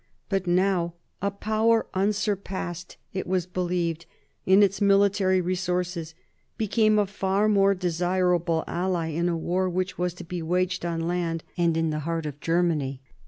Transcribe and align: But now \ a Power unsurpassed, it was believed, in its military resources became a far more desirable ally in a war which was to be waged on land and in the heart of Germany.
But 0.29 0.47
now 0.47 0.95
\ 1.07 1.21
a 1.21 1.29
Power 1.29 1.85
unsurpassed, 1.93 2.97
it 3.13 3.27
was 3.27 3.45
believed, 3.45 4.07
in 4.47 4.63
its 4.63 4.81
military 4.81 5.41
resources 5.41 6.15
became 6.57 6.97
a 6.97 7.05
far 7.05 7.47
more 7.47 7.75
desirable 7.75 8.63
ally 8.67 9.09
in 9.09 9.29
a 9.29 9.37
war 9.37 9.69
which 9.69 9.99
was 9.99 10.15
to 10.15 10.23
be 10.23 10.41
waged 10.41 10.83
on 10.87 11.01
land 11.07 11.43
and 11.55 11.77
in 11.77 11.91
the 11.91 11.99
heart 11.99 12.25
of 12.25 12.39
Germany. 12.39 12.99